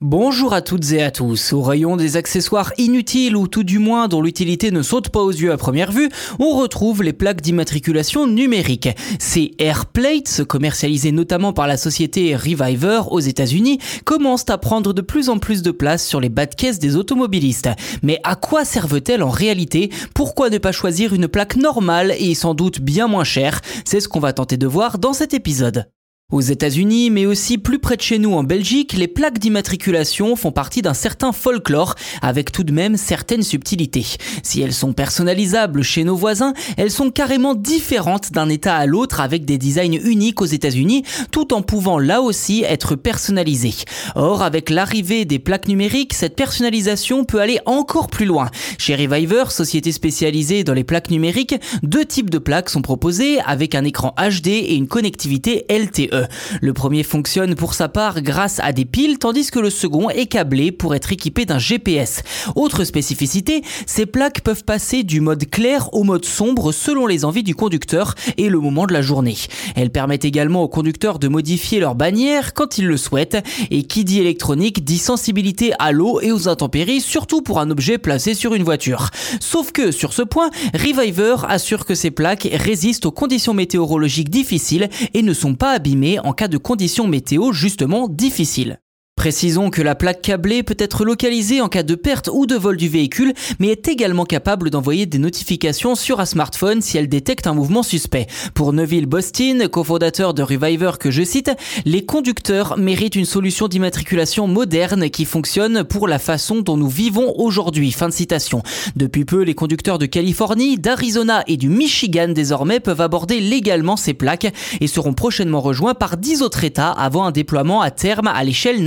[0.00, 1.52] Bonjour à toutes et à tous.
[1.52, 5.32] Au rayon des accessoires inutiles ou tout du moins dont l'utilité ne saute pas aux
[5.32, 8.90] yeux à première vue, on retrouve les plaques d'immatriculation numérique.
[9.18, 15.28] Ces airplates, commercialisées notamment par la société Reviver aux États-Unis, commencent à prendre de plus
[15.30, 17.68] en plus de place sur les bas de caisse des automobilistes.
[18.04, 19.90] Mais à quoi servent-elles en réalité?
[20.14, 23.60] Pourquoi ne pas choisir une plaque normale et sans doute bien moins chère?
[23.84, 25.88] C'est ce qu'on va tenter de voir dans cet épisode.
[26.30, 30.52] Aux États-Unis, mais aussi plus près de chez nous en Belgique, les plaques d'immatriculation font
[30.52, 34.04] partie d'un certain folklore, avec tout de même certaines subtilités.
[34.42, 39.22] Si elles sont personnalisables chez nos voisins, elles sont carrément différentes d'un État à l'autre
[39.22, 43.86] avec des designs uniques aux États-Unis, tout en pouvant là aussi être personnalisées.
[44.14, 48.50] Or, avec l'arrivée des plaques numériques, cette personnalisation peut aller encore plus loin.
[48.76, 53.74] Chez Reviver, société spécialisée dans les plaques numériques, deux types de plaques sont proposés avec
[53.74, 56.17] un écran HD et une connectivité LTE.
[56.60, 60.26] Le premier fonctionne pour sa part grâce à des piles, tandis que le second est
[60.26, 62.22] câblé pour être équipé d'un GPS.
[62.56, 67.42] Autre spécificité, ces plaques peuvent passer du mode clair au mode sombre selon les envies
[67.42, 69.36] du conducteur et le moment de la journée.
[69.76, 73.38] Elles permettent également aux conducteurs de modifier leur bannière quand ils le souhaitent,
[73.70, 77.98] et qui dit électronique dit sensibilité à l'eau et aux intempéries, surtout pour un objet
[77.98, 79.10] placé sur une voiture.
[79.40, 84.88] Sauf que, sur ce point, Reviver assure que ces plaques résistent aux conditions météorologiques difficiles
[85.14, 88.80] et ne sont pas abîmées en cas de conditions météo justement difficiles.
[89.18, 92.76] Précisons que la plaque câblée peut être localisée en cas de perte ou de vol
[92.76, 97.48] du véhicule, mais est également capable d'envoyer des notifications sur un smartphone si elle détecte
[97.48, 98.28] un mouvement suspect.
[98.54, 101.50] Pour Neville Bostin, cofondateur de Reviver que je cite,
[101.84, 107.34] les conducteurs méritent une solution d'immatriculation moderne qui fonctionne pour la façon dont nous vivons
[107.38, 107.90] aujourd'hui.
[107.90, 108.62] Fin de citation.
[108.94, 114.14] Depuis peu, les conducteurs de Californie, d'Arizona et du Michigan désormais peuvent aborder légalement ces
[114.14, 118.44] plaques et seront prochainement rejoints par 10 autres États avant un déploiement à terme à
[118.44, 118.86] l'échelle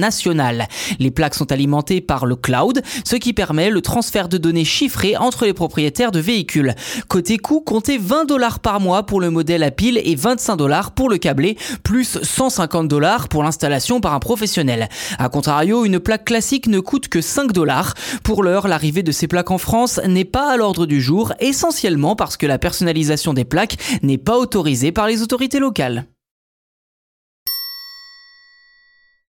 [1.00, 5.18] Les plaques sont alimentées par le cloud, ce qui permet le transfert de données chiffrées
[5.18, 6.76] entre les propriétaires de véhicules.
[7.08, 10.92] Côté coût, comptez 20 dollars par mois pour le modèle à pile et 25 dollars
[10.92, 14.90] pour le câblé, plus 150 dollars pour l'installation par un professionnel.
[15.18, 17.94] A contrario, une plaque classique ne coûte que 5 dollars.
[18.24, 22.16] Pour l'heure, l'arrivée de ces plaques en France n'est pas à l'ordre du jour, essentiellement
[22.16, 26.06] parce que la personnalisation des plaques n'est pas autorisée par les autorités locales.